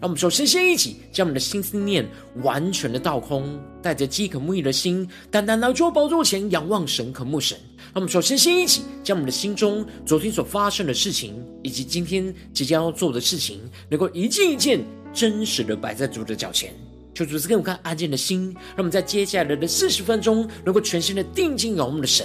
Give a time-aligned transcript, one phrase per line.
[0.00, 2.08] 让我们首先先一起将我们的心思念
[2.44, 7.58] 完全的倒空，带着饥渴慕义的心，单单来到宝座前仰望神、渴慕神。
[7.76, 16.72] 让我们首先先一起将我们的心中昨天所发生的事情，以及今天即将要做的事情，能够一件一件真实的摆在主的脚前。
[17.12, 22.24] 求主赐给我们看安静的心，让我们在接下来的四十分钟，能够全心的定睛仰望我们的神。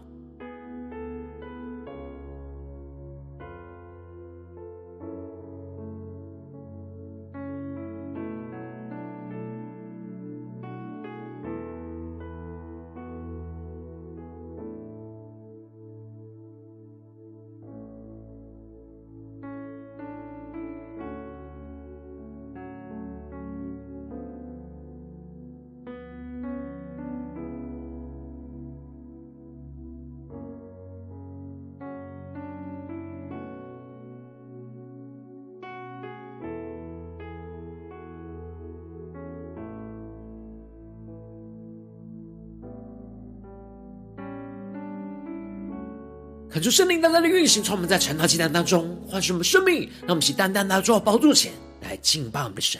[46.61, 51.51] 恳求圣灵单单的运行，从我们在晨祷祭坛当中唤醒我们生命，让我们起单单的坐宝座前
[51.81, 52.79] 来敬拜我们的神。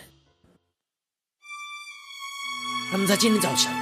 [2.91, 3.73] 让我们在今天早晨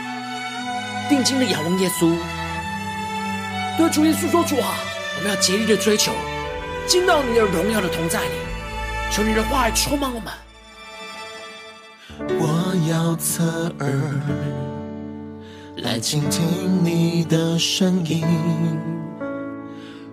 [1.09, 2.15] 定睛的仰望耶稣，
[3.77, 4.79] 对主耶稣说：“主啊，
[5.17, 6.13] 我们要竭力的追求，
[6.87, 8.31] 进到你的荣耀的同在里，
[9.11, 10.31] 求你的话语充满我们。
[12.39, 13.43] 我要侧
[13.79, 13.91] 耳
[15.75, 18.23] 来倾听你的声音。”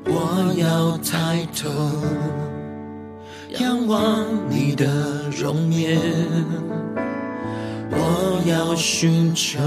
[0.09, 1.69] 我要抬头
[3.59, 4.87] 仰望你的
[5.31, 6.01] 容颜，
[7.91, 9.59] 我要寻求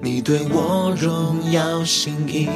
[0.00, 2.48] 你对我荣耀心意，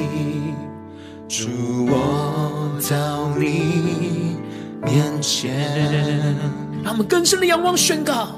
[1.28, 1.48] 主，
[1.86, 4.36] 我到你
[4.82, 6.34] 面前。
[6.82, 8.28] 让我们更深的仰望宣告，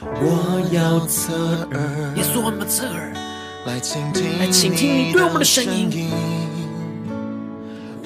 [0.00, 1.34] 我要侧
[1.72, 3.12] 耳，耶稣，我们侧耳
[3.66, 5.90] 来倾听，来倾听你对我们的声音。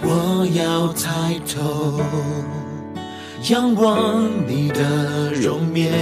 [0.05, 2.01] 我要抬头
[3.49, 5.93] 仰望你的容颜，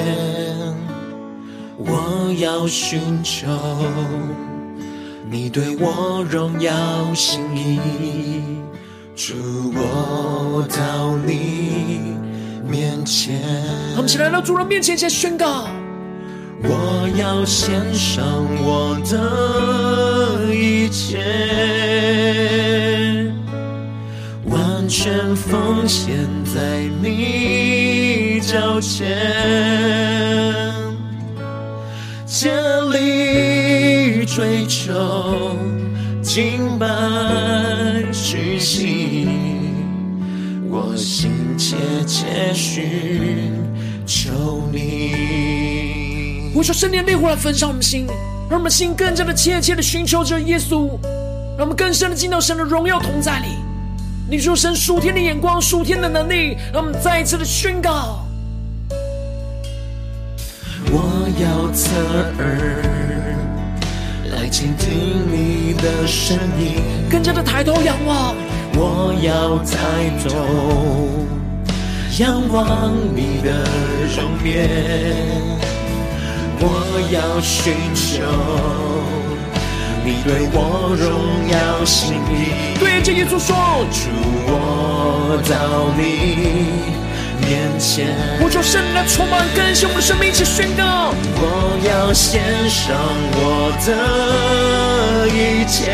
[1.77, 3.47] 我要寻求
[5.31, 6.73] 你对我荣耀
[7.15, 7.81] 心意，
[9.15, 9.35] 主，
[9.75, 12.17] 我到你
[12.69, 13.41] 面前。
[13.97, 15.69] 我们起来到主人面前，先宣告：
[16.63, 18.25] 我要献上
[18.63, 22.20] 我的一切。
[24.91, 29.07] 全奉献在你脚前，
[32.27, 32.51] 竭
[32.93, 35.57] 力追求
[36.21, 36.89] 敬拜
[38.13, 39.29] 屈膝，
[40.69, 43.53] 我心切切寻
[44.05, 44.33] 求
[44.73, 46.51] 你。
[46.53, 48.09] 我说圣灵烈火来焚烧我们心，
[48.51, 50.99] 让我们心更加的切切的寻求着耶稣，
[51.57, 53.70] 让我们更深的进到神的荣耀同在里。
[54.31, 58.25] 你说神属天的眼光，属天的能力，让我们再一次的宣告。
[60.93, 61.91] 我要侧
[62.39, 62.85] 耳
[64.31, 64.89] 来倾听
[65.33, 66.81] 你的声音，
[67.11, 68.37] 更加的抬头仰望。
[68.75, 70.31] 我要抬头
[72.21, 73.65] 仰望你的
[74.17, 74.71] 容颜，
[76.61, 78.90] 我要寻求。
[80.03, 83.55] 你对我荣耀心意，对着耶稣说，
[83.93, 84.09] 主，
[84.47, 86.01] 我到你
[87.47, 88.09] 面前。
[88.41, 91.13] 我求圣灵来充满更新我们的生命，一起宣告。
[91.37, 92.97] 我要献上
[93.37, 95.93] 我的一切，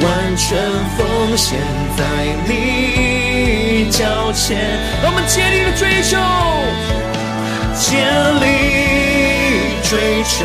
[0.00, 0.46] 完全
[0.96, 1.58] 奉献
[1.96, 2.00] 在
[2.46, 4.78] 你脚前。
[5.02, 6.16] 让我们竭力的追求，
[7.74, 7.98] 竭
[8.44, 9.07] 力。
[9.88, 10.44] 追求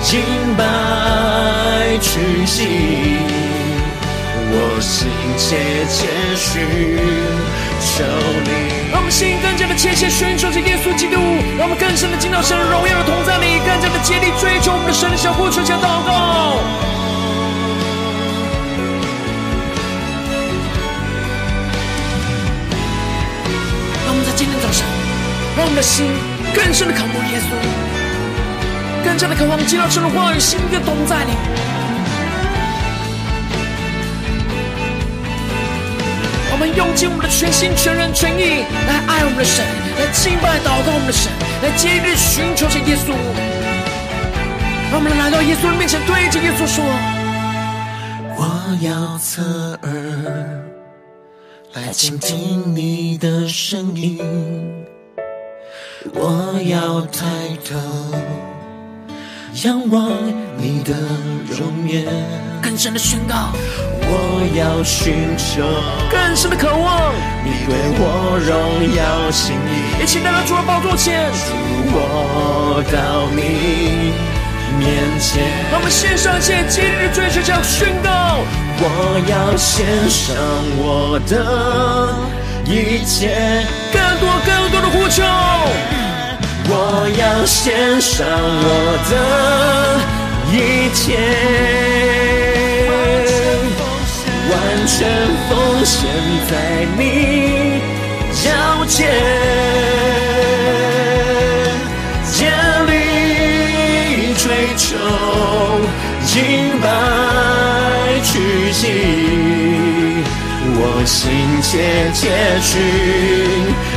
[0.00, 0.22] 清
[0.56, 0.64] 白
[2.00, 2.66] 纯净，
[4.48, 6.64] 我心切切寻
[7.78, 8.04] 求
[8.42, 8.50] 你。
[8.90, 11.20] 让我们心更加的切切寻求这耶稣基督，
[11.58, 16.56] 让我们更深的敬到神的荣耀的同在里，更加的竭力追求我们的神的相顾、相劝、祷告。
[24.06, 24.86] 让我们在今天早上，
[25.54, 26.08] 让我们的心
[26.54, 27.95] 更深的靠靠耶稣。
[29.06, 31.30] 更加的渴望见到神的话语，心更同在里。
[36.50, 39.64] 我们用尽我们的全心、全人、全意来爱我们的神，
[39.96, 41.30] 来敬拜、祷告我们的神，
[41.62, 43.14] 来竭力寻求着耶稣。
[44.90, 46.84] 让我们来到耶稣的面前，对着耶稣说
[48.36, 50.64] ：“我要侧耳
[51.74, 54.18] 来倾听你的声音，
[56.12, 57.24] 我要抬
[57.64, 57.76] 头
[59.64, 60.10] 仰望
[60.58, 60.92] 你的
[61.48, 62.04] 容颜，
[62.62, 63.52] 更深的宣告。”
[64.08, 64.12] 我
[64.54, 65.64] 要寻求
[66.10, 67.12] 更深的渴望，
[67.42, 68.54] 你对我荣
[68.94, 70.02] 耀心意。
[70.02, 71.52] 一起来到主的宝座前，主
[71.90, 74.12] 我到你
[74.78, 75.42] 面前。
[75.72, 78.10] 让我们献上一切，竭力追求，这样宣告。
[78.78, 78.84] 我
[79.26, 80.36] 要献上
[80.78, 82.14] 我的
[82.64, 85.24] 一切，更多更多的呼求。
[86.68, 86.72] 我
[87.18, 88.68] 要献上我
[89.10, 89.12] 的
[90.52, 90.54] 一
[90.94, 91.04] 切。
[94.48, 94.54] 完
[94.86, 94.96] 全
[95.48, 95.50] 奉
[95.84, 95.94] 献
[96.48, 96.52] 在
[96.96, 97.00] 你
[98.32, 98.44] 脚
[98.86, 98.94] 前，
[102.32, 102.38] 竭
[102.86, 102.90] 力
[104.34, 104.44] 追
[104.76, 104.86] 求，
[106.24, 106.34] 敬
[106.80, 106.84] 拜
[108.22, 108.28] 屈
[108.72, 108.82] 膝，
[110.78, 111.14] 我心
[111.60, 111.66] 切
[112.14, 112.20] 切
[112.62, 112.70] 寻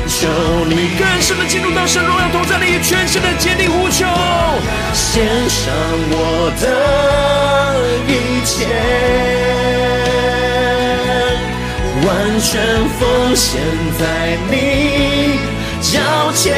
[0.07, 0.18] 求
[0.66, 0.71] 你。
[0.98, 2.19] 更深的进入到神荣耀同
[2.50, 4.07] 在里，全身的坚定呼求，
[4.92, 5.72] 献上
[6.10, 6.66] 我的
[8.07, 8.66] 一切。
[12.07, 12.10] 完
[12.42, 12.50] 全
[12.98, 13.00] 奉
[13.36, 13.62] 献
[14.00, 14.01] 在
[14.50, 15.40] 你
[15.80, 16.00] 脚
[16.34, 16.56] 前，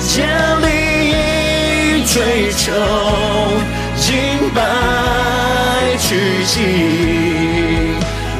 [0.00, 0.26] 竭
[0.60, 2.72] 力追求，
[4.00, 4.58] 敬拜
[6.00, 6.58] 屈膝，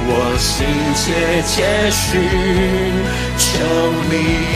[0.09, 0.11] 我
[0.41, 0.67] 心
[0.97, 1.05] 切
[1.47, 1.55] 切
[1.91, 2.03] 寻。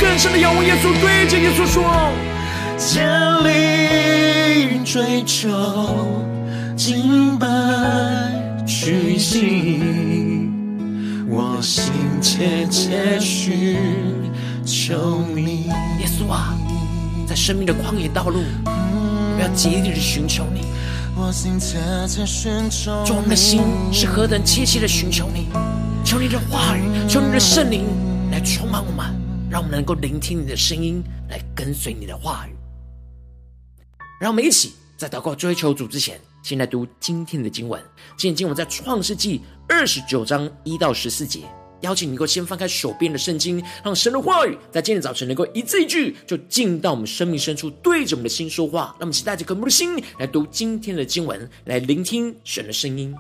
[0.01, 1.85] 更深的仰望耶稣，对着耶稣说：
[2.77, 3.01] 竭
[3.45, 5.49] 力追求，
[6.77, 7.47] 敬拜。
[8.67, 10.51] 屈膝，
[11.29, 13.77] 我心切切寻
[14.65, 15.67] 求你。
[16.01, 16.55] 耶稣啊，
[17.27, 20.61] 在生命的旷野道路，我要竭力的寻求你。
[21.17, 23.11] 我心切切寻求你。
[23.11, 23.63] 我们的心
[23.93, 25.49] 是何等切切的寻求你，
[26.05, 27.85] 求你的话语，求你的圣灵
[28.31, 29.07] 来充满我们，
[29.51, 32.55] 让我们能够聆听你的声音，来跟随你的话语。
[34.21, 37.83] 让我们一起在祷告追求主之前，先来读今天的经文。
[38.17, 41.41] 今天经文在创世纪二十九章一到十四节。
[41.83, 48.87] 邀请你能够先翻开手边的圣经，让神的话语在今天早晨能够一字一句就进到我们生命深处，对着我们的心说话。
[48.99, 53.15] 让我们期待着渴慕的心来读今天的经文，来聆听神的声音。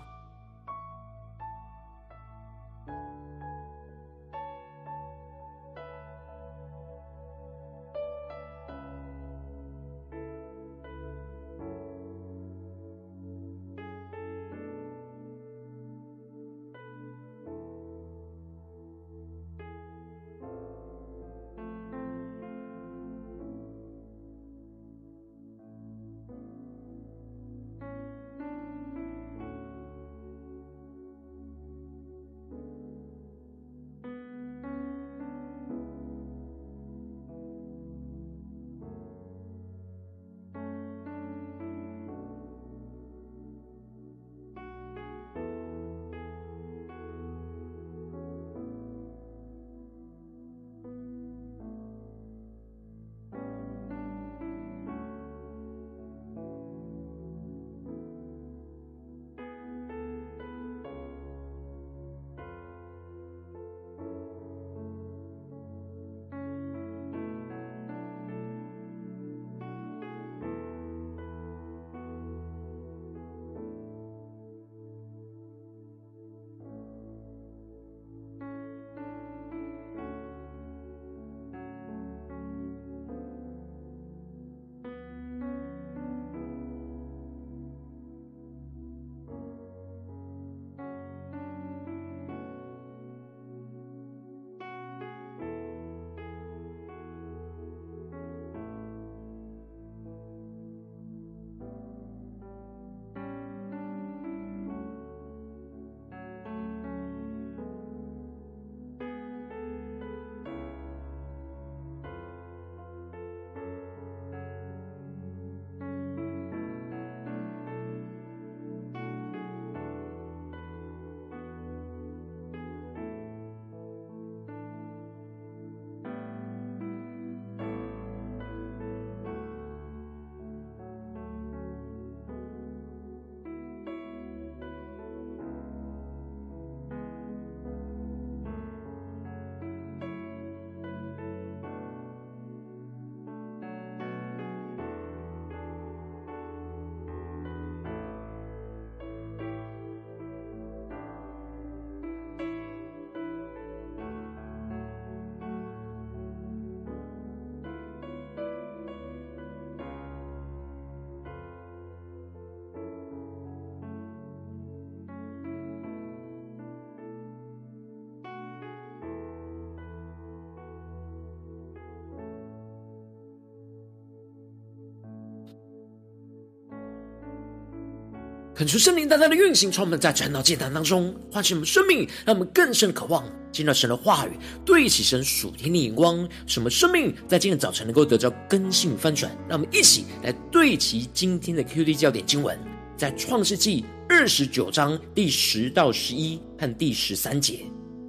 [178.59, 184.33] 恳求圣灵大大的运行，充满在传道祭坛当中，唤醒我们生命，让我们更深渴望见到神的话语，
[184.65, 189.31] 对齐神属天的眼光，使我们生命在今天早晨能够得到更新翻转。
[189.49, 192.59] 让我们一起来对齐今天的 QD 焦点经文，
[192.97, 197.61] 在创世纪二十九章第十到十一和第十三节。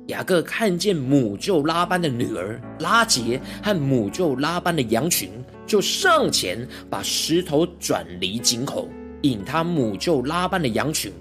[0.07, 5.29] 雅各看见母舅拉班的女儿拉结和母舅拉班的羊群，
[5.67, 8.89] 就上前把石头转离井口。
[9.21, 11.11] 引他母舅拉班的羊群，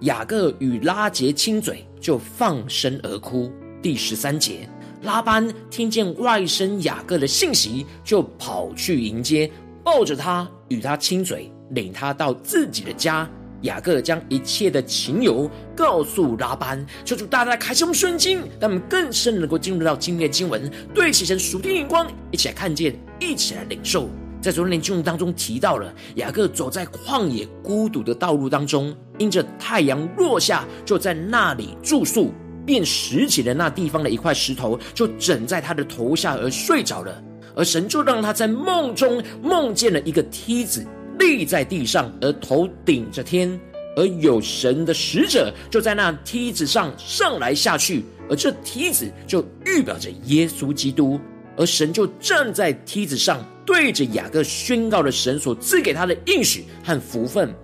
[0.00, 3.50] 雅各与拉结亲嘴，就放声而哭。
[3.80, 4.68] 第十三节，
[5.02, 9.50] 拉班听见外甥雅各的信息，就跑去迎接，
[9.82, 13.28] 抱着他与他亲嘴，领他到自己的家。
[13.62, 24.08] 雅各将一切的情由告诉拉班，求主大大开启我们圣经，让我们更深能够进入到今天的经文，对齐神属天眼光，一起来看见，一起来领受。
[24.48, 32.32] 在昨天的经文当中提到了雅各走在旷野孤独的道路当中，因着太阳落下，就在那里住宿，
[32.64, 37.22] 便拾起了那地方的一块石头，就枕在他的头下而睡着了。
[37.54, 40.82] 而神就让他在梦中梦见了一个梯子
[41.18, 43.60] 立在地上，而头顶着天，
[43.98, 51.20] 而有神的使者就在那梯子上上来下去，而这梯子就预表着耶稣基督，
[51.58, 53.44] 而神就站在梯子上。
[53.66, 57.54] 对着雅各宣告了神所赐给他的应许和福分，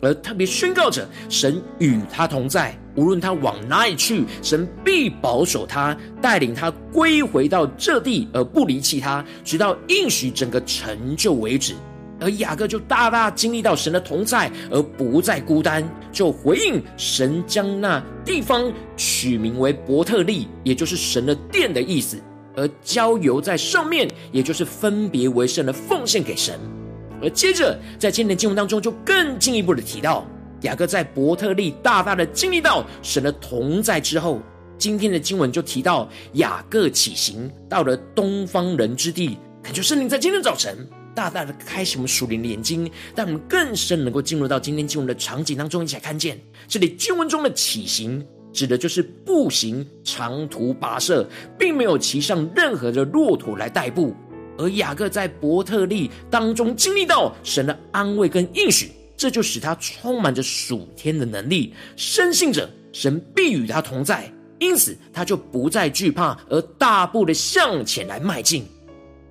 [0.00, 11.74] 而特别宣告着神与他同在，无论他往哪里去，神必保守他，带领他归回到这地，而不离弃他，直到应许整个成就为止。
[12.20, 22.16] 而雅各就大大经历到神的同在，而不再孤单，就回应神将那地方取名为伯特利，也就是神的殿的意思。
[22.58, 26.58] 而交由在上面，也就是分别为圣的奉献给神。
[27.22, 30.26] 而接着在今天的经文当中，就更进一步的提到，
[30.62, 34.42] 雅各在伯特利大大的经历到神的同在之后，
[34.76, 40.76] 今天的经文就提到雅各起行到了东方人之地，恳求圣灵在今天早晨
[41.14, 48.24] 大大的开启我们属灵的眼睛，让我们更深能够进入到今天经文的场景当中，一起来看见这里经文中的起行。
[48.58, 51.24] 指的就是步行长途跋涉，
[51.56, 54.12] 并没有骑上任何的骆驼来代步。
[54.58, 68.66] 而雅各在伯特利当中经历到神的安慰跟应许，这就使他充满着属天的能力，深信着神必与他同在，因此他就不再惧怕，而大步的向前来迈进。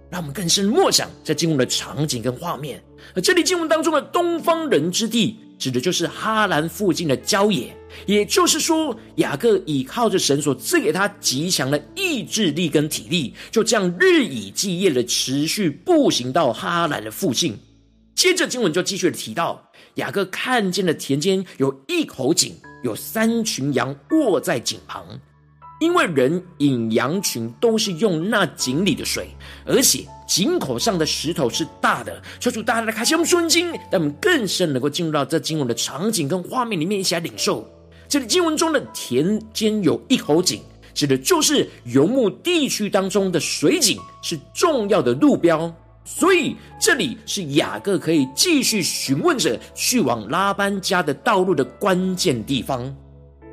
[0.10, 2.82] 让我们更深默想在经文的场景跟画面。
[3.14, 7.76] 而这里经文当中的东方人之地，指的就是哈兰附近的郊野。
[8.06, 17.58] 也就是说，雅各倚靠着神所赐给他极强的意志力跟体力，就这样日以继夜的持续步行到哈兰的附近。
[18.14, 25.20] 接着经文就继续的提到，雅各看见了田间有一口井，有三群羊卧在井旁。
[25.80, 29.30] 因为人饮羊群都是用那井里的水，
[29.66, 32.22] 而且井口上的石头是大的。
[32.40, 37.68] 求主大大的开启我们顺经，让我们更深能够进入到这经文的场景跟画面里面，一起来领受。
[38.10, 40.62] 这里经文中的田间有一口井，
[40.94, 45.72] 指的就是游牧地区当中的水井，是重要的路标。
[46.04, 52.96] 所以这里是雅各可以继续询问着去往拉班家的道路的关键地方。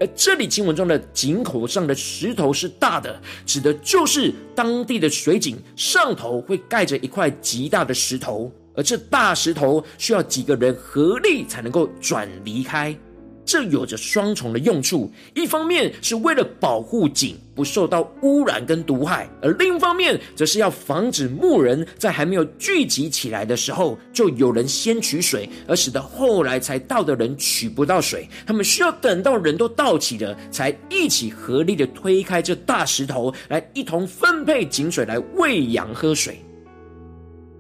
[0.01, 12.97] 而这里经文中的井口上的石头是大的，指的就是当地的水井上头会盖着一块极大的石头，而这大石头需要几个人合力才能够转离开。
[13.45, 28.29] 这有着双重的用处，一方面是为了保护井不受到污染跟毒害，而另一方面则是要防止牧人在还没有聚集起来的时候，就有人先取水，而使得后来才到的人取不到水。
[28.47, 36.41] 他们需要等到人都到齐了，才一起合力的推开这大石头，来一同分配井水来喂羊喝水。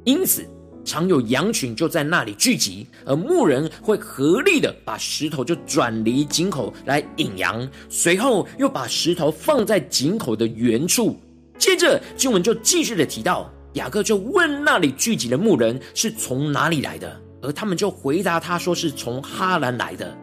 [0.04, 0.44] 因此，
[0.84, 11.18] 常有羊群就在那里聚集，而牧人会合力的把石头就转离井口来引羊，随后又把石头放在井口的原处。
[11.58, 20.16] 接着经文就继续的提到，雅各就问那里聚集的牧人是从哪里来的，而他们就回答他说是从哈兰来的。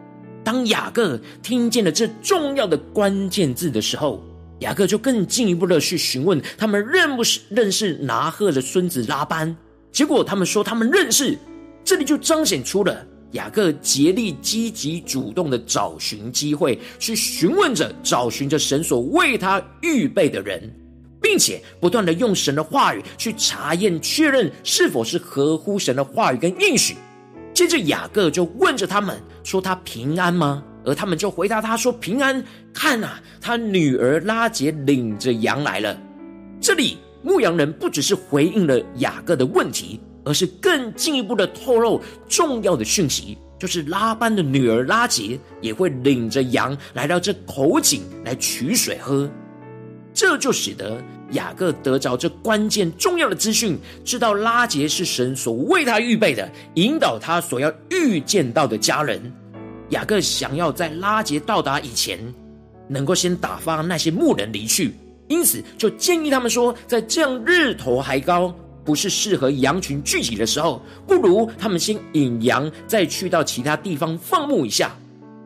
[0.44, 4.22] 当雅各听见了这重要的关键字的时候，
[4.60, 9.56] 雅各就更进一步的去询问他们认不认识拿鹤的孙子拉班。
[9.92, 11.38] 结果他们说他们认识，
[11.84, 20.70] 这里就彰显出了雅各竭力积极主动的找寻机会，去询问着、找寻着神所为他预备的人，
[21.20, 26.96] 并且不断的用神的话语去查验、确认是否是合乎神的话语跟应许。
[27.52, 32.42] 接着雅各就问着他们说：“他平安吗？”而他们就回答他说：“平安。
[32.74, 35.96] 看啊，他女儿拉结领着羊来了。”
[36.60, 49.30] 这里牧羊人不只是回应了雅各的问题，而是更进一步的透露重要的讯息，就是拉班的女儿拉杰也会领着羊来到这口井来取水喝。
[50.14, 59.32] 这就使得雅各得着这关键重要的资讯，知道拉杰是神所为他预备的，引导他所要遇见到的家人。
[59.88, 62.18] 雅各想要在拉杰到达以前，
[62.88, 64.94] 能够先打发那些牧人离去，
[65.32, 74.94] 因此就建议他们说，在这样日头还高，不是适合羊群聚集的时候，不如他们先引羊，再去到其他地方放牧一下。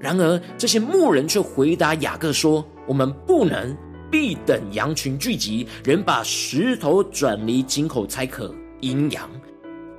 [0.00, 3.76] 然而，这些牧人却回答雅各说：“我们不能。”
[4.10, 9.28] 必等羊群聚集，人把石头转离井口才可引羊。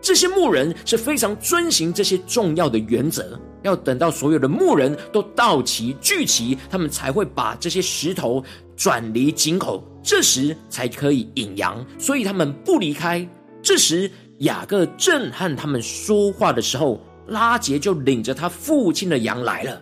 [0.01, 8.41] 这些牧人是非常遵循这些重要的原则，要等到所有的牧人都到齐聚齐，他们才会把这些石头
[8.77, 11.85] 转离井口，这时才可以引羊。
[11.99, 13.27] 所以他们不离开。
[13.61, 14.09] 这时
[14.39, 19.81] 雅各正和他们说话的时候，拉结就领着他父亲的羊来了，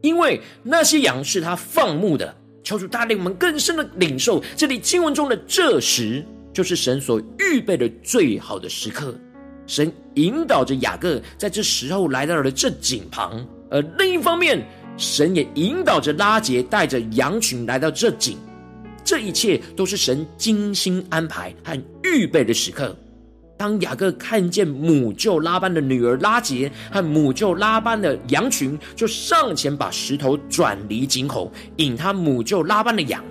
[0.00, 2.34] 因为那些羊是他放牧的。
[2.64, 9.14] 求主带领我们更深的领受，这里经文中的这时，就是神所预备的最好的时刻。
[9.68, 18.36] 神引导着雅各在这时候来到了这井旁，而另一方面，神也引导着拉结带着羊群来到这井。
[19.04, 22.96] 这一切都是神精心安排和预备的时刻。
[23.58, 33.24] 当雅各看见母舅拉班的女儿拉结和母舅拉班的羊群，就上前把石头转离井口，引他母舅拉班的羊。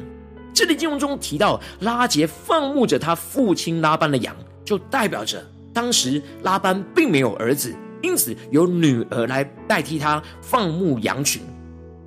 [0.53, 11.41] 这里经文中提到拉结放牧着他父亲拉班的羊，就代表着当时拉班并没有儿子，因此由女儿来代替他放牧羊群。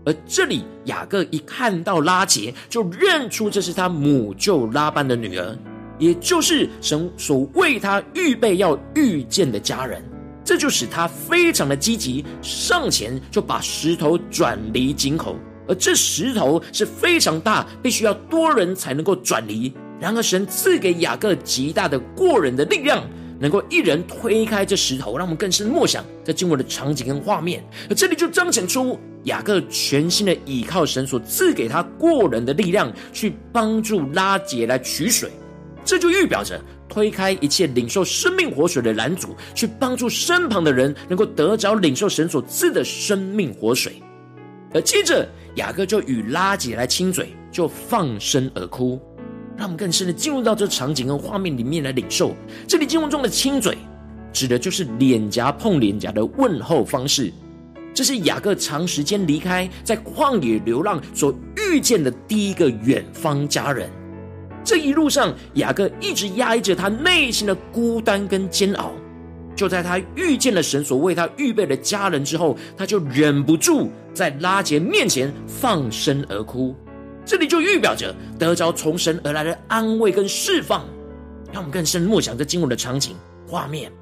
[0.09, 5.55] 而这里雅各一看到拉结，就认出这是他母舅拉班的女儿。
[5.99, 10.03] 也就是神所为他预备要遇见的家人，
[10.43, 19.71] 这就使他非常的积极，上前就把石头转离井口，而这石头是非常大，必须要多人才能够转离。
[20.01, 23.03] 然而神赐给雅各极大的过人的力量，
[23.41, 27.65] 能够一人推开这石头，让我们更深默想这经文的场景跟画面。
[27.89, 35.31] 而这里就彰显出雅各全新的倚靠神所赐给他过人的力量，去帮助拉结来取水。
[35.85, 44.03] 这就预表着推开一切领受生命活水的拦阻，去帮助身旁的人能够得着领受神所赐的生命活水。
[44.75, 49.01] 而接着雅各就与拉结来亲嘴，就放声而哭。
[49.59, 52.33] 让我们更深的进入到这场景跟画面里面来领受。
[52.69, 53.77] 这里经文中的亲嘴，
[54.33, 57.33] 指的就是脸颊碰脸颊的问候方式。
[57.93, 63.91] 这是雅各长时间离开在旷野流浪所遇见的第一个远方家人。
[64.63, 68.93] 这一路上，雅各一直压抑着他内心的孤单跟煎熬。
[69.57, 76.77] 就在他遇见了神所为他预备的家人之后，他就忍不住在拉结面前放声而哭。
[77.29, 80.83] 这里就预表着得着从神而来的安慰跟释放。
[81.53, 83.15] 让我们更深默想这经文的场景
[83.47, 83.93] 画面。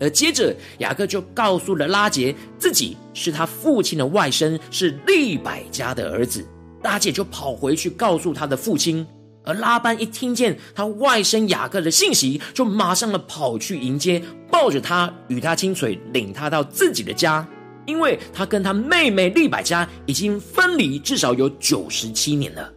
[0.00, 6.44] 而接着，雅各就告诉了拉杰，自己是他父亲的外甥，是利百家的儿子。
[6.82, 9.06] 拉结就跑回去告诉他的父亲。
[9.44, 17.46] 而拉班一听见他外甥雅各的信息，就马上的跑去迎接，抱着他，与他亲嘴，领他到自己的家。
[17.86, 22.70] 因为他跟他妹妹利百加已经分离至少有九十七年了。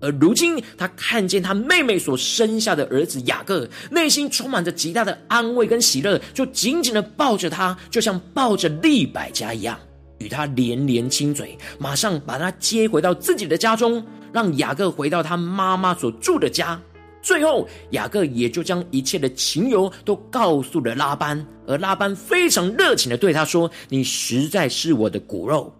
[0.00, 9.78] 而如今他看见他妹妹所生下的儿子雅各，内心充满着极大的安慰跟喜乐，就紧紧的抱着他，就像抱着利百加一样，
[10.18, 14.04] 与他连连亲嘴，马上把他接回到自己的家中。
[14.32, 16.80] 让雅各回到他妈妈所住的家，
[17.20, 25.72] 最后雅各也就将一切的情由都告诉了拉班，而拉班非常热情的对他说：“你实在是我的骨肉。”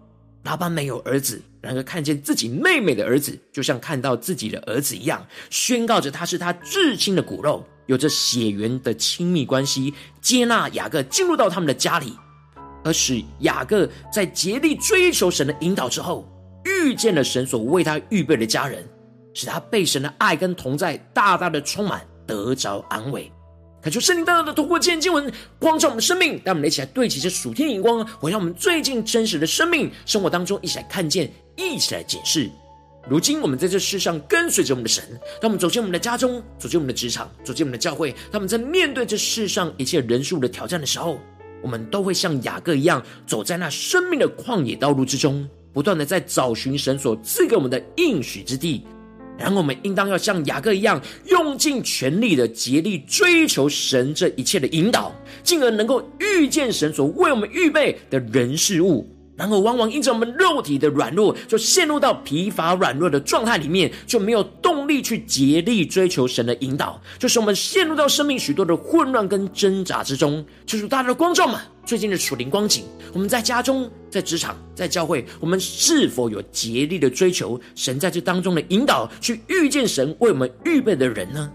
[0.43, 12.17] 拉班没有儿子，然而看见自己妹妹的儿子，就像看到自己的儿子一样，宣告着他是他至亲的骨肉，有着血缘的亲密关系，接纳雅各进入到他们的家里，
[12.83, 16.27] 而使雅各在竭力追求神的引导之后。
[16.63, 18.87] 遇见了神所为他预备的家人，
[19.33, 23.31] 使他被神的爱跟同在大大的充满，得着安慰。
[23.81, 32.47] 恳求圣灵大大的透过今天经文光照我们的生命，带我们一起来对齐这属天的眼光，回到我们最近真实的生命生活当中，一起来看见，一起来解释。
[33.09, 35.03] 如今我们在这世上跟随着我们的神，
[35.41, 41.19] 当我们走进我们的家中，走进我们的职场，走进我们的教会，他们在面对这世上一切人数的挑战的时候，
[41.63, 46.99] 我们都会像雅各一样，走在那生命的旷野道路之中，不断的在找寻神。
[46.99, 48.85] 所赐给我们的应许之地。
[49.37, 55.13] 然后我们应当要像雅各一样，用尽全力的竭力追求神这一切的引导，
[55.43, 59.07] 进而能够遇见神所为我们预备的人事物。
[59.41, 70.45] 然而，往往因着我们肉体的软弱，就陷入到疲乏软弱的状态里面，就没有动力去竭力追求神的引导，就是我们陷入到生命许多的混乱跟挣扎之中。
[70.63, 81.51] 就是大家的光照们，最近的属灵光景，我们在家中、在职场、在教会，我们是否有竭力的追求神在这当中的引导，去遇见神为我们预备的人呢？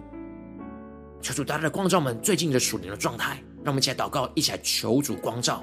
[1.22, 5.62] 求主大家的光照们最近的属灵的状态，让我们一起来祷告，一起来求主光照。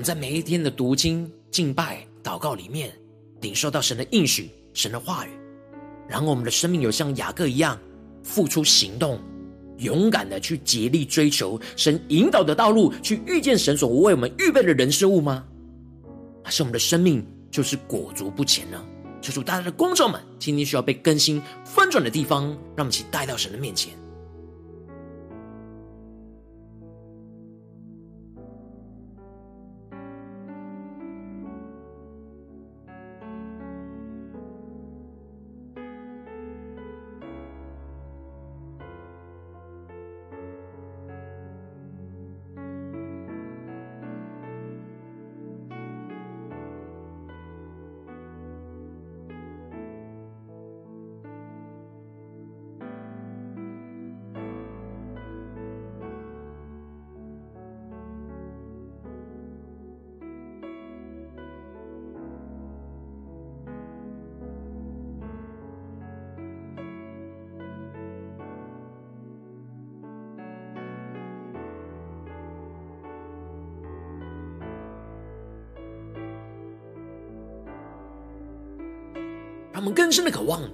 [0.00, 2.90] 们在每一天的读经、敬拜、祷告里面，
[3.42, 5.28] 领受到神的应许、神的话语，
[6.08, 7.78] 然后我们的生命有像雅各一样
[8.22, 9.20] 付出行动，
[9.76, 15.44] 勇敢的去竭力追求神引导的道路，去遇见神所为我们预备的人事物吗？
[16.42, 18.82] 还是我们的生命就是裹足不前呢？
[19.20, 23.92] 求主大家的光照们，今天需要被更新翻转的地方，让我们一起带到神的面前。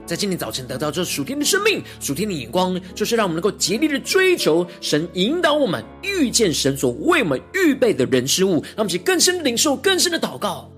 [0.07, 10.71] 在今天早晨得到这属天的生命、属天的眼光，就是让我们能够竭力的追求神引导我们遇见神所为我们预备的人事物，让我们去更深的领受、更深的祷告。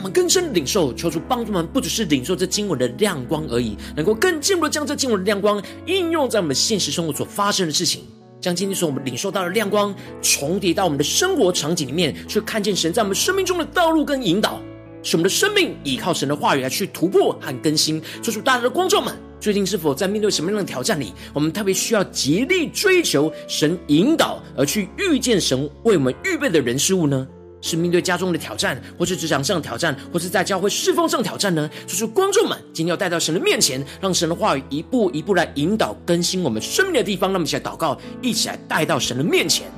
[0.00, 8.04] 我们更深的领受，求主帮助我们，不只是领受这经文的亮光而已，能够更进一步的将这经文的亮光应用在我们现实生活所发生的事情，
[8.40, 14.58] 将今天所我们领受到的亮光重叠到我们的生活场景里面，去看见神在我们生命中的道路跟引导，
[15.02, 18.00] 使我们的生命依靠神的话语来去突破和更新。
[18.22, 27.28] 求主大家的观众们，最近是否在面对什么样的挑战里，我们特别需要竭力追求神引导，而去遇见神为我们预备的人事物呢？
[27.60, 31.68] 是面对家中的挑战，或是职场上的挑战，或是在教会侍奉上挑战呢？
[31.86, 37.32] 就是观众们今天要带到神的面前，让神的话语一步一步来引导更新我们生命的地方。
[37.32, 39.70] 那么，一起来祷告，一起来带到神的面前。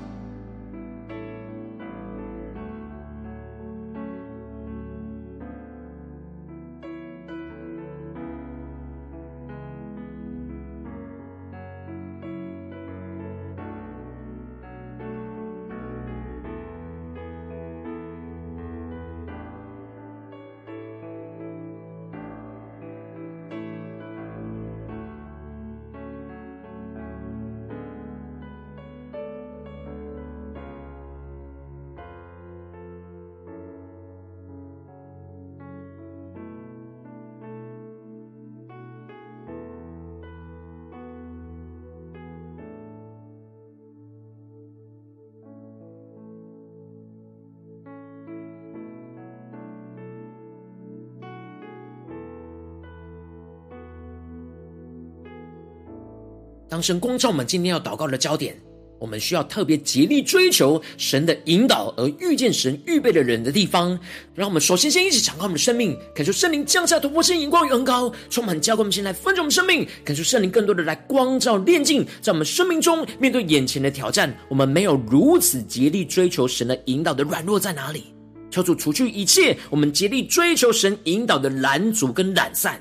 [56.83, 58.57] 神光照我们今天要祷告的焦点，
[58.99, 63.99] 我们需要特别竭力追求神的引导，而遇见神预备的人的地方。
[64.35, 78.05] 让我们首先先一起敞开我们的生命，感受圣灵降下突破性眼光与恩膏，充满教灌我们先来分盛我们生命，感受圣灵更多的来光照炼净，在我们生命中面对眼前的挑战，我们没有如此竭力追求神的引导的软弱在哪里？
[78.51, 82.81] 求主除去一切我们竭力追求神引导的拦阻跟懒散。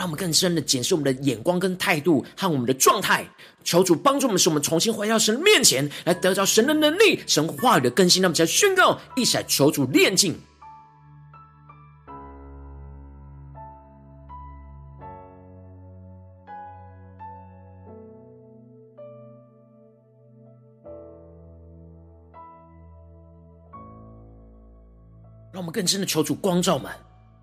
[0.00, 3.22] 让我们更深的检视我们的眼光跟态度和我们的状态，
[3.62, 8.22] 求主帮助我们，使我们重新回到神的面前来得着神的能力、神话语的更新。
[8.22, 10.40] 让我们再宣告，一起来求主炼净。
[25.52, 26.90] 让我们更深的求主光照们。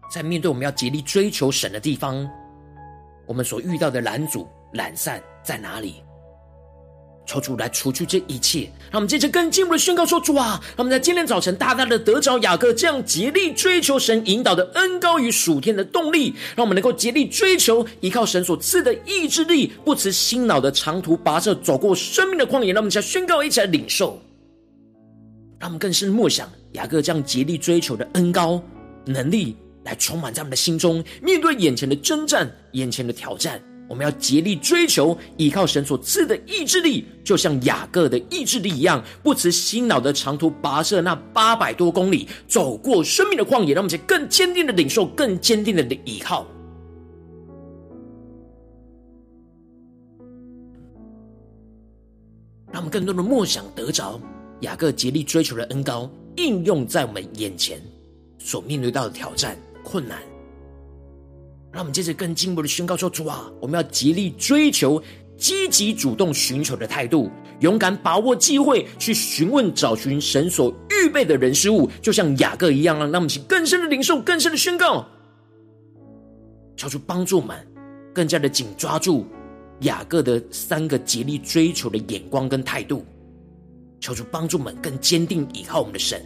[0.10, 2.26] 在面对我们要竭力追求神的地方，
[3.28, 5.96] 我们所遇到的拦阻、懒散在哪里？
[7.26, 8.72] 求主来除去这一切。
[8.90, 22.72] 让我们接着更进一步的宣告说：主啊，让我们在今天早晨大大的得着雅各这样竭力追求神引导的恩高与属天的动力，让我们能够竭力追求依靠神所赐的意志力，不辞辛劳的长途跋涉，走过生命的旷野。
[22.72, 24.18] 让我们再宣告，一起来领受。
[25.60, 28.64] 让我们更深默想雅各这样竭力追求的恩高
[29.06, 29.58] 能力。
[29.88, 46.46] 来充满在我们的心中，面对眼前的征战、眼前的挑战，我们要竭力追求，依靠神所赐的意志力，就像雅各的意志力一样，不辞辛劳的长途跋涉那八百多公里，走过生命的旷野，让我们去更坚定的领受，更坚定的依靠，
[52.74, 54.20] 让我们更多的梦想得着
[54.60, 57.82] 雅各竭力追求的恩膏，应用在我们眼前
[58.38, 59.58] 所面对到的挑战。
[59.88, 60.20] 困难，
[61.72, 65.02] 让我们接着更进一步的宣告说：主啊，我们要竭力追求
[65.38, 75.08] 积极主动寻求的态度，勇敢把握机会去询问找寻神所预备的人事物，就像雅各一样，让我们去更深的领受、更深的宣告，
[76.76, 77.56] 求主帮助我们
[78.14, 79.26] 更加的紧抓住
[79.82, 83.06] 雅各的三个竭力追求的眼光跟态度，
[84.02, 86.22] 求主帮助我们更坚定依靠我们的神。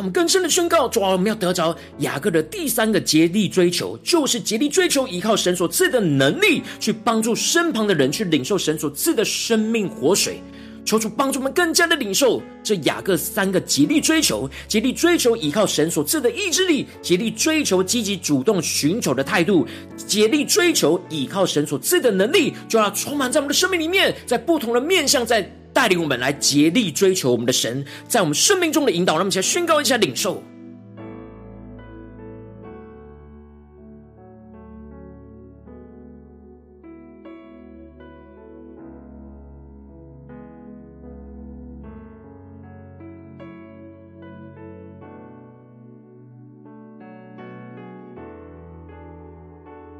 [0.00, 10.40] 我们更深的宣告：主啊，我们要得着雅各的第三个竭力追求，就是竭力追求依靠神所赐的能力，去帮助身旁的人去领受神所赐的生命活水。
[10.86, 19.66] 求主帮助我们更加的领受这雅各三个竭力追求：竭力追求依靠神所赐的意志力，竭力追求积极主动寻求的态度，
[20.06, 25.54] 竭力追求依靠神所赐的能力，就要充满在我们的生命里面，在不同的面向，在。
[25.72, 30.42] 带领我们来竭力追求我们的神，在我们生命中的引导，让我们一起来宣告一下领受。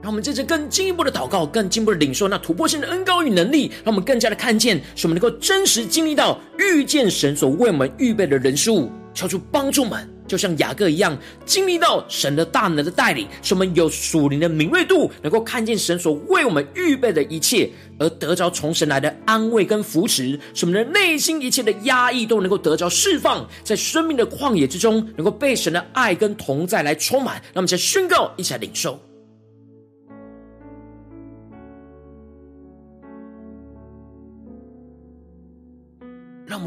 [0.02, 27.34] 让我们在这更进一步的祷告，更进一步的领受那突破性的恩膏与能力，让我们更加的看见，使我们能够真实经历到遇见神所为我们预备的人事物，求出帮助们，就像雅各一样，经历到神的大能的带领，使我们有属灵的敏锐度，能够看见神所为我们预备的一切，而得着从神来的安慰跟扶持，使我们的内心一切的压抑都能够得着释放，在生命的旷野之中，能够被神的爱跟同在来充满。
[27.52, 28.98] 让我们再宣告，一起来领受。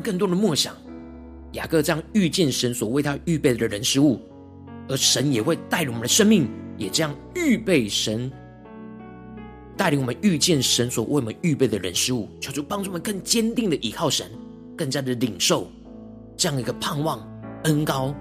[0.04, 0.76] 更多的默想，
[1.54, 4.20] 雅各这样遇见神所为他预备的人事物，
[4.90, 8.32] 而神也会带领我们的生命，也这样预备神
[9.78, 14.30] 带领我们遇见神所为我们预备的人事物，求主帮助我们更坚定的依靠神，
[14.78, 15.68] 更加的领受
[16.36, 17.26] 这样一个盼望、
[17.64, 18.14] 恩高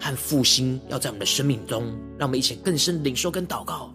[0.00, 1.84] 和复兴，要在我们的生命中，
[2.18, 3.94] 让我们一起更深领受跟祷告。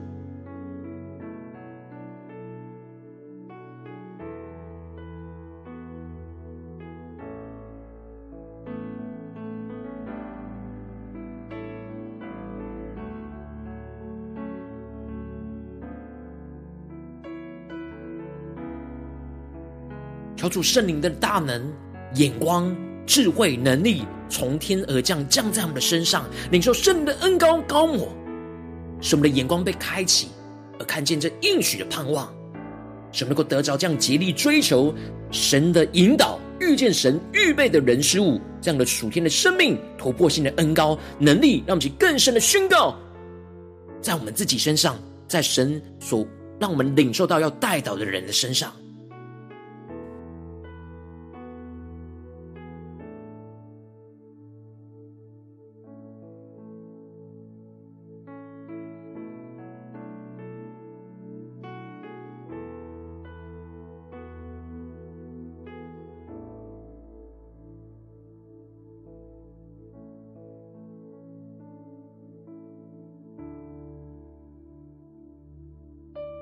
[20.41, 21.71] 求主圣灵的大能、
[22.15, 22.75] 眼光、
[23.05, 28.07] 智慧、能力从天而降，降在我们的身上，领受圣灵的恩高，高抹，
[29.01, 30.29] 使我们的眼光被开启，
[30.79, 32.25] 而看见这应许的盼望，
[33.11, 34.91] 使我们能够得着这样竭力追求
[35.29, 42.95] 神的引导，遇见神预备的人事物，这样的属天的生命、突破性的恩高能力，让我们去更深的宣告，
[44.01, 46.25] 在我们自己身上，在神所
[46.59, 48.73] 让我们领受到要带导的人的身上。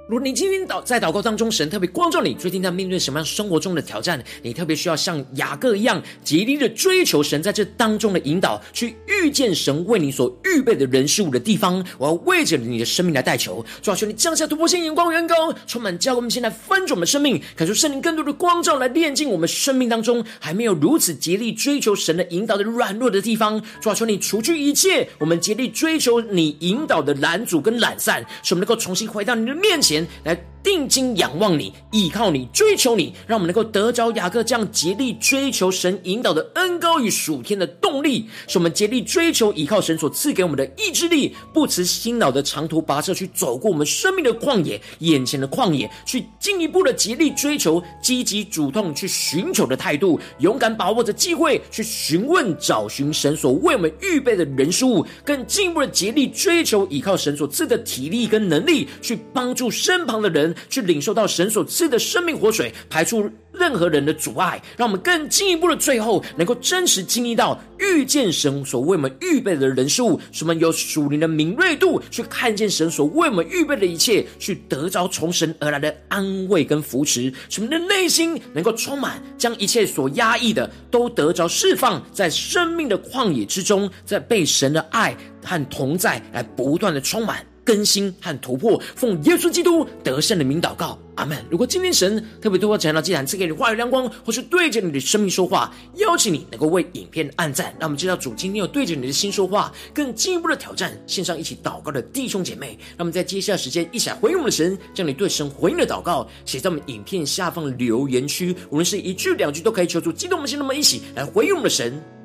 [0.09, 4.19] 如果你今天祷在祷告当中，神特别光照你，最近在面对什么样生活中的挑战？
[4.41, 11.85] 你特别需要像雅各一样，竭力的追求神在这当中的引导，去遇见神为你所预备的人事物的地方。
[11.99, 23.61] 我要为着你的生命来代求，主啊，求你降下突破性眼光，远高，充满教我们现在翻转我们生命，感受圣灵更多的光照来炼净我们生命当中还没有如此竭力追求神的引导的软弱的地方。
[23.79, 29.98] 主啊，求你除去一切我们竭力追求你引导的拦阻跟懒散，使我们能够重新回到你的面前。
[30.25, 60.48] 来定睛仰望你，依靠你，追求你，让我们能够得着雅各这样竭力追求神引导的恩高与属天的动力，使我们竭力追求依靠神所赐给我们的意志力，不辞辛劳的长途跋涉去走过我们生命的旷野，眼前的旷野，去进一步的竭力追求，积极主动去寻求的态度，勇敢把握着机会去询问找寻神所为我们预备的人事物，更进一步的竭力追求依靠神所赐的体力跟能力，去帮助身旁的人。
[60.69, 87.45] 去领受到神所赐的生命活水，排出任何人的阻碍，让我们更进一步的最后，能够真实经历到遇见神所为我们预备的人事物，使我们有属灵的敏锐度，去看见神所为我们预备的一切，去得着从神而来的安慰跟扶持，使我们的内心能够充满，将一切所压抑的都得着释放，在生命的旷野之中，在被神的爱和同在来不断的充满。
[87.69, 91.37] 更新和突破，奉耶稣基督得胜的名祷告，阿门。
[91.51, 112.18] 如果今天神特别透过讲道，既然赐给你话语亮光，或是对着你的生命说话，邀请你能够为影片按赞，让我们知道主今天有对着你的心说话，更进一步的挑战线上一起祷告的弟兄姐妹，那我们在接下来时间一起来回应我们的神，将你对神回应的祷告写在我们影片下方留言区，无论是一句两句都可以，求助激动我们心，那么一起来回应我们的神。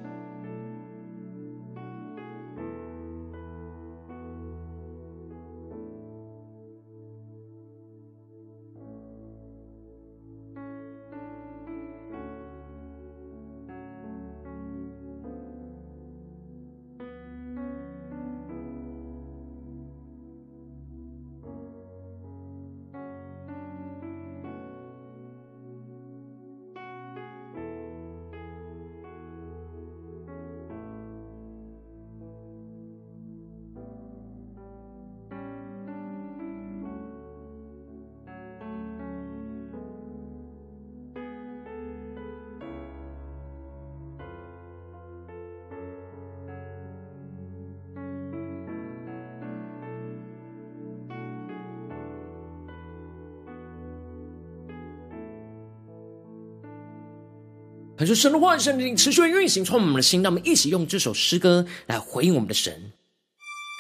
[58.05, 60.23] 可是神的话语圣灵持续运行，充满我们的心。
[60.23, 62.71] 让我们一起用这首诗歌来回应我们的神，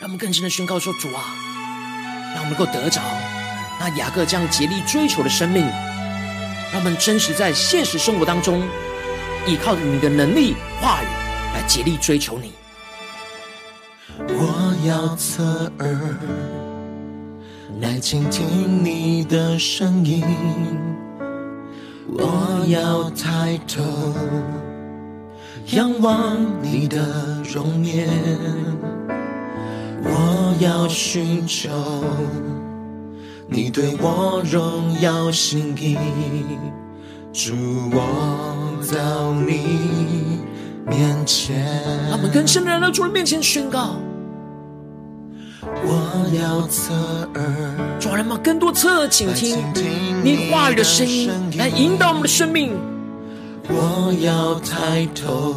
[0.01, 1.37] 让我们更深的宣告说：“主啊，
[2.35, 3.03] 让我们能够得着
[3.79, 5.62] 那雅各这样竭力追求的生命，
[6.72, 8.66] 让我们真实在现实生活当中，
[9.47, 11.07] 依靠着你的能力、话语
[11.53, 12.53] 来竭力追求你。”
[14.27, 16.18] 我要侧耳
[17.83, 20.25] 来倾听你的声音。
[22.07, 23.83] 我要抬头
[25.73, 28.09] 仰望你的容颜，
[30.03, 31.71] 我要寻求
[33.49, 35.97] 你对我荣耀心意，
[37.33, 37.55] 主，
[37.93, 40.41] 我到你
[40.87, 41.67] 面前。
[42.11, 43.97] 他们更深的来到主的面前宣告。
[45.87, 46.95] 我要侧
[47.35, 49.59] 耳，主啊，让我们更多侧耳倾听
[50.22, 52.72] 你话语的声音，来引导我们的生命。
[53.68, 55.55] 我要抬头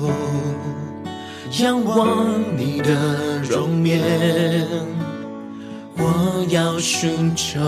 [1.59, 4.01] 仰望你的容颜，
[5.97, 7.59] 我要寻求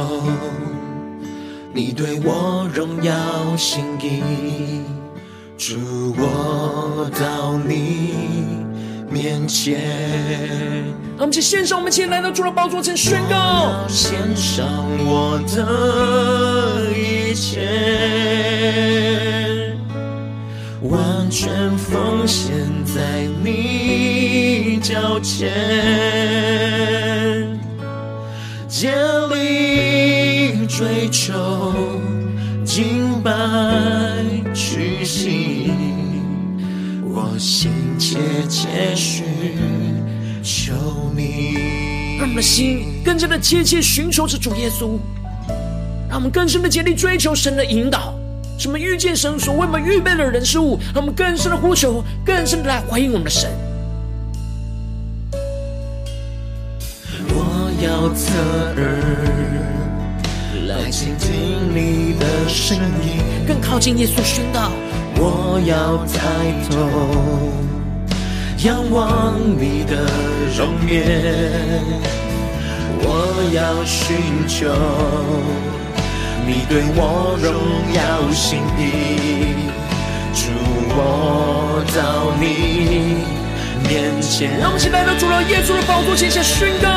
[1.73, 3.13] 你对我荣耀
[3.57, 4.21] 心意，
[5.57, 5.77] 主，
[6.17, 8.13] 我到你
[9.21, 9.77] 面前，
[11.17, 14.65] 我们去献上，我们前来到主的宝座前宣告，献上
[15.05, 17.67] 我的一切，
[20.83, 22.49] 完全奉献
[22.85, 25.51] 在你脚前，
[28.69, 28.93] 竭
[29.33, 31.33] 力追求
[32.63, 33.31] 敬拜
[34.53, 35.73] 屈膝，
[37.03, 39.25] 我心切切寻
[40.41, 40.73] 求
[41.15, 42.17] 你。
[42.17, 44.97] 让我们的心更加的切切寻求着主耶稣，
[46.07, 48.13] 让我们更深的竭力追求神的引导。
[48.57, 53.49] 什么遇见神所为我们预备的人事物，让我们更深的呼求，更深的来回应我们的神。
[57.29, 58.33] 我要侧
[58.75, 58.81] 耳
[60.67, 61.29] 来倾听
[61.73, 64.71] 你的声音，更靠近耶稣宣告。
[65.21, 66.17] 我要抬
[66.69, 66.75] 头
[68.63, 69.95] 仰望你的
[70.57, 71.81] 容颜，
[73.01, 73.07] 我
[73.53, 74.17] 要寻
[74.49, 74.67] 求
[76.45, 77.53] 你对我荣
[77.95, 79.71] 耀心意，
[80.33, 80.51] 主，
[80.89, 82.43] 我到你
[83.87, 84.59] 面前。
[84.59, 86.89] 让我们一起来到主了耶稣的宝座前下宣告。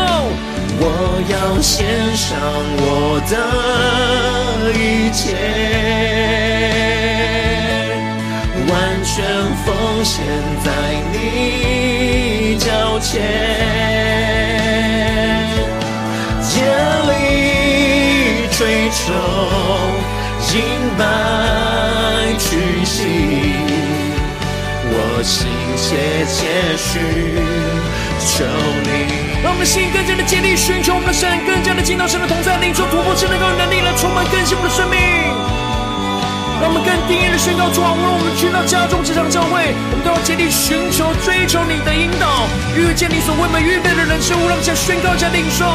[0.85, 1.87] 我要献
[2.17, 2.37] 上
[2.77, 6.42] 我的一切。
[8.69, 9.25] 完全
[9.65, 10.25] 奉献
[10.65, 10.71] 在
[11.13, 13.21] 你脚前，
[16.43, 16.63] 竭
[17.09, 17.11] 力
[18.51, 19.13] 追求
[20.41, 20.61] 敬
[20.99, 21.01] 拜
[22.39, 22.97] 屈膝，
[24.89, 25.47] 我心
[25.77, 26.91] 切切寻
[28.21, 28.45] 求
[28.85, 28.89] 你。
[29.43, 35.52] 让我们的心更加的竭力寻求我们的神，更加的进到神的同在里，做突破，只能够有能力来充满更新我们的生命。
[36.63, 42.47] 让我们更定义的宣告主啊，无论我们去到家中、职场、教会，我们都要竭力寻求、追求你的引导，
[42.79, 45.67] 遇见你所为我们预备的人事物，让我们先宣告、加领受。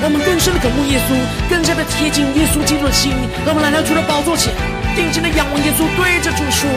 [0.00, 3.10] 让我们更深的渴慕耶稣，更加的贴近耶稣基督的心。
[3.44, 4.54] 让我们来到主的宝座前。
[4.96, 6.70] 定睛的仰望耶稣，对着主说：“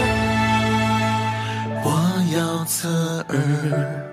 [1.85, 1.89] 我
[2.35, 4.05] 要侧耳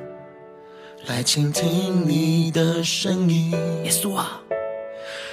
[1.08, 3.50] 来倾听你的声音。”
[3.82, 4.40] 耶稣啊，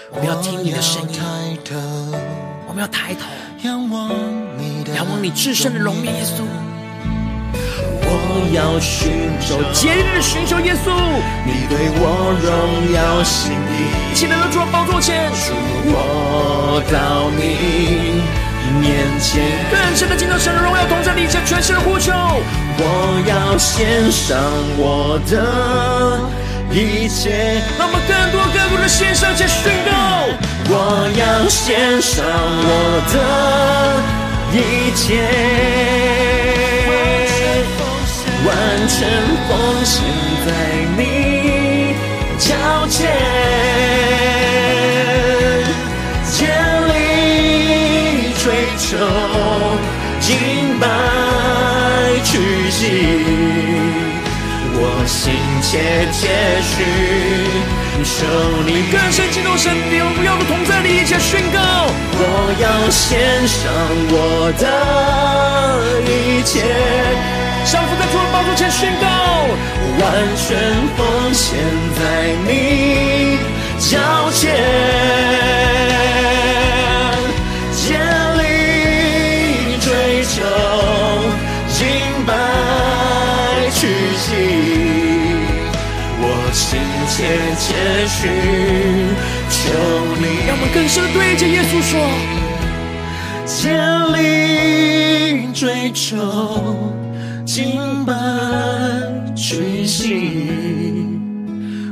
[0.10, 1.20] 我们要听你的声音。
[2.68, 3.22] 我们要抬头
[3.62, 4.10] 仰望
[4.58, 6.42] 你的，仰望你至圣的容颜，耶稣。
[8.06, 10.90] 我要寻求，竭力的寻求耶稣，
[11.46, 14.12] 你对我荣耀心意。
[14.12, 15.54] 一起来到主的宝座前，主，
[15.86, 18.42] 我到你。
[18.80, 22.12] 面前更深的进到神的荣耀同在里，向全世界呼求。
[22.78, 24.38] 我要献上
[24.78, 25.34] 我的
[26.72, 29.92] 一切，让我们更多更多的献上且宣告。
[30.70, 32.26] 我要献上
[32.66, 32.70] 我
[33.14, 33.16] 的
[34.52, 34.58] 一
[34.96, 35.22] 切，
[38.46, 38.50] 完
[38.88, 38.98] 全
[39.48, 39.52] 奉
[39.86, 39.94] 献
[40.46, 40.48] 在
[40.98, 41.02] 你
[42.40, 42.48] 脚
[42.90, 43.02] 前。
[48.94, 49.00] 求
[50.20, 50.38] 敬
[50.80, 50.86] 拜
[52.24, 52.38] 屈
[52.70, 52.80] 膝，
[54.76, 56.30] 我心切切
[56.62, 56.76] 寻
[58.04, 58.14] 求
[58.68, 58.70] 你。
[58.92, 61.58] 更深进入神你荣耀的同在里，一起宣告。
[62.16, 62.22] 我
[62.62, 63.62] 要献上
[64.14, 64.64] 我的
[66.06, 66.62] 一切，
[67.66, 69.08] 降服在主的宝座前宣告，
[69.98, 70.02] 完
[70.38, 70.48] 全
[70.96, 71.58] 奉献
[71.98, 72.02] 在
[72.46, 72.50] 你
[73.80, 73.98] 脚
[74.32, 74.54] 前。
[87.08, 87.24] 切
[87.60, 88.32] 切寻
[89.50, 89.60] 求
[90.20, 91.92] 你，让我们更深的对着耶稣说：
[93.46, 93.70] 竭
[94.14, 94.18] 力
[95.54, 96.18] 追求
[97.46, 98.14] 敬拜
[99.36, 101.20] 追寻，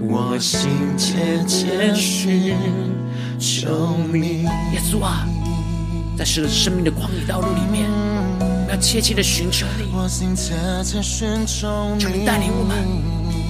[0.01, 2.55] 我心切切寻
[3.37, 4.43] 求你。
[4.73, 5.27] 耶稣啊，
[6.17, 7.89] 在这个生命的旷野道路里面，
[8.39, 9.89] 我要切切的寻求你。
[9.93, 10.53] 我心切
[10.83, 12.75] 切寻求你，求你带领我们，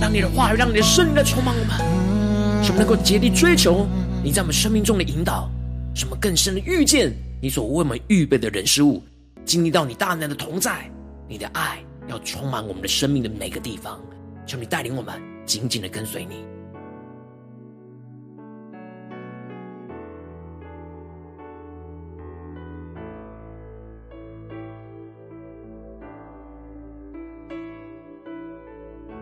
[0.02, 3.86] 让你的话语，让你的圣灵来充满我们，使我们能够竭力追求
[4.24, 5.47] 你在我们生命中的引导，
[5.93, 9.04] 什么更深的遇见你所为我们预备的人事物，
[9.45, 10.89] 经历到你大能的同在，
[11.28, 11.78] 你的爱
[12.08, 14.02] 要充满我们的生命的每个地方。
[14.47, 16.43] 求你带领我们紧紧的跟随你。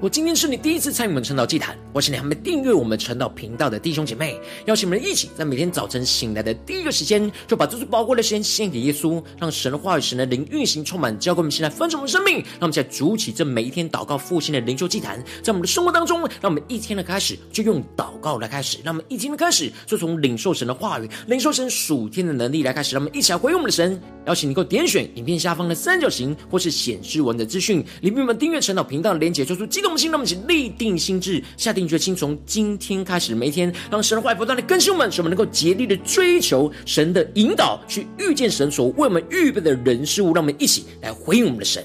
[0.02, 12.36] 我今天是你第一次参与我们晨祷祭坛，或是你还没订阅我们晨祷频道的弟兄姐妹，邀请我们一起在每天早晨醒来的第一个时间，就把这最宝贵的时间献给耶稣，让神的话语、神的灵运行充满，教给我们现在丰盛的生命。
[12.36, 24.02] 让我们在主起这每一天祷告复兴的灵修祭坛，在我们的生活当中，让我们一天的开始就用祷告来开始，让我们一天的开始就从领受神的话语、领受神属天的能力来开始，让我们一起来回应我们的神。
[24.28, 29.89] 邀请你够点选影片下方的三角形，或是显示文的资讯，里面我们订阅晨祷频道的连结，做出激动。
[29.90, 41.84] 我们心，让我们一起立定心志，下定决心，从今天开始，每一天让神的话不断的更新我们，使我们能够竭力的追求神的引导，去遇见神所为我们预备的人事物，让我们一起来回应我们的神。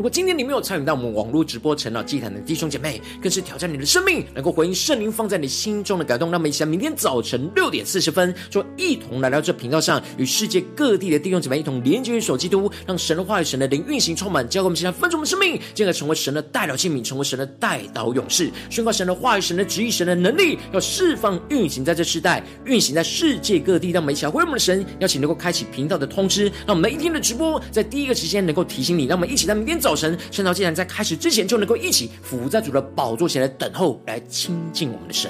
[0.00, 6.30] 如果今天你没有参与到我们网络直播晨祷祭坛的弟兄姐妹，更是挑战你的生命，能够回应圣灵放在你心中的感动。
[6.30, 23.90] 那么，一起来明天早晨六点四十分，就一同来到这频道上，与世界各地的弟兄姐妹一同连接于手基督，让神的话语、神的灵运行充满，教给我们现在分属我们生命，进而成为神的代表器皿，成为神的代祷勇士，宣告神的话语、神的旨意、神的能力，要释放运行在这世代，运行在世界各地。
[23.90, 29.04] 让我们一起来回应我们的神，邀请能够开启频道的通知，让我们每一天的直播在第一个时间能够提醒你。
[29.04, 29.89] 让我们一起在明天早。
[29.90, 35.28] 早晨，圣道竟然在开始之前就能够一起伏在主的宝座前来等候，来亲近我们的神。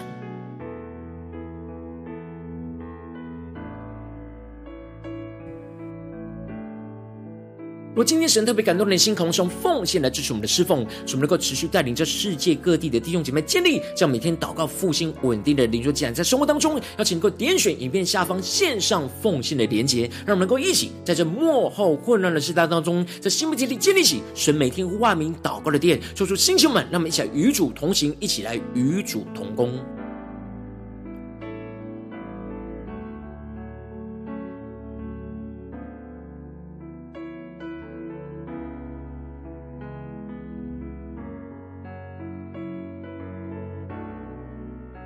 [7.92, 29.78] 若今天神特别感动你的心，可能是用奉献来支持我们的侍奉，使我们能够持续带领着世界各地的弟兄姐妹建立这样每天祷告复兴稳定的灵修祭坛，在生活当中，邀请能够点选影片下方线上奉献的连结，让我们能够一起在这幕后混乱的时代当中，在新媒体里建立起神每天万名祷告的殿，说出星球们，让我们一起来与主同行，一起来与主同工。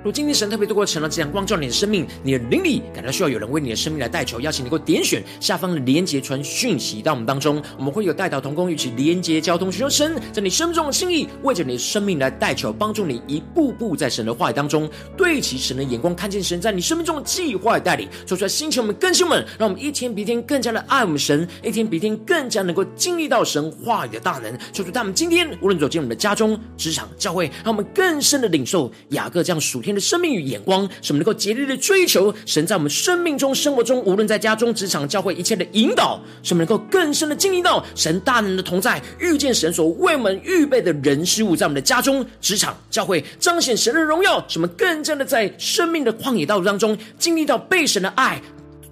[0.05, 14.87] 如今天神特别透过晨祷这样光照你的生命，你的灵里感到需要有人为你的生命来代求，邀请你能够点选下方的连结传讯息到我们当中，我们会有代祷同工一起连结交通，寻求神在你生命中的心意，为着你的生命来代求，帮助你一步步在神的话语当中
[15.17, 48.41] 对齐神的眼光，看见神在你生命中的计划带领，说出来星球们更新们，让我们一天比一天更加的爱我们神，一天比一天更加能够经历到神话语的大能，说出他们今天无论走进我们的家中、职场、教会，让我们更深的领受雅各这样属天的生命与眼光，使我们能够竭力的追求神在我们生命中、生活中，无论在家中、职场、教会一切的引导，使我们能够更深的经历到神大能的同在，遇见神所为我们预备的人事物，在我们的家中、职场、教会彰显神的荣耀，使我们更加的在生命的旷野道路当中，经历到被神的爱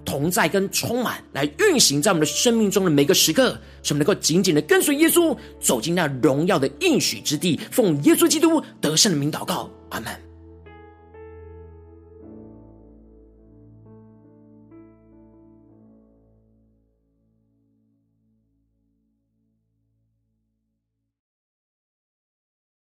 [0.04, 10.33] 同在跟充满，来运行在我们的生命中的每个时刻，使我们能够紧紧的跟随耶稣，走进那荣耀的应许之地，奉耶稣基督得胜的名祷告，阿门。